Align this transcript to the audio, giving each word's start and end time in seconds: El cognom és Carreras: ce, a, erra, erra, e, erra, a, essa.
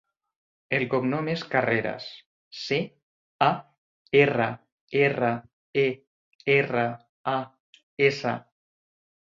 El 0.77 0.85
cognom 0.93 1.27
és 1.33 1.43
Carreras: 1.51 2.07
ce, 2.61 2.79
a, 3.49 3.51
erra, 4.23 4.49
erra, 5.05 5.31
e, 5.85 5.89
erra, 6.59 6.89
a, 7.37 7.37
essa. 8.11 8.37